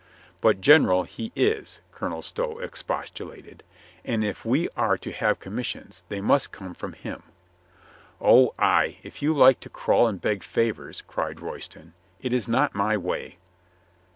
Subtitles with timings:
[0.41, 3.61] "But general he is," Colonel Stow expostulated.
[4.03, 7.21] "And if we are to have commissions, they must come from him."
[8.19, 11.93] "Oh, ay, if you like to crawl and beg favors," cried Royston.
[12.19, 13.37] "It is not my way."